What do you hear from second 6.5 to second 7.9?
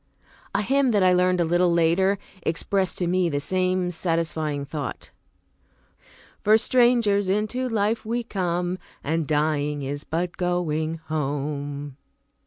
strangers into